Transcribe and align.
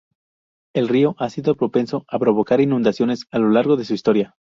El 0.73 0.87
río 0.87 1.13
ha 1.19 1.29
sido 1.29 1.53
propenso 1.55 2.05
a 2.09 2.17
provocar 2.17 2.59
inundaciones 2.59 3.25
a 3.29 3.37
lo 3.37 3.49
largo 3.51 3.75
de 3.77 3.85
su 3.85 3.93
historia. 3.93 4.35